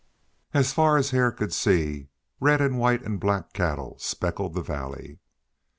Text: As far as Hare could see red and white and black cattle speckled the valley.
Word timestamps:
As 0.51 0.73
far 0.73 0.97
as 0.97 1.11
Hare 1.11 1.31
could 1.31 1.53
see 1.53 2.09
red 2.39 2.59
and 2.59 2.79
white 2.79 3.03
and 3.03 3.19
black 3.19 3.53
cattle 3.53 3.99
speckled 3.99 4.55
the 4.55 4.63
valley. 4.63 5.19